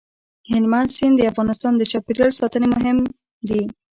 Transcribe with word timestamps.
هلمند 0.51 0.89
سیند 0.95 1.15
د 1.17 1.21
افغانستان 1.31 1.73
د 1.77 1.81
چاپیریال 1.91 2.31
ساتنې 2.39 2.67
لپاره 2.69 2.83
مهم 2.83 2.97
دي. 3.47 3.61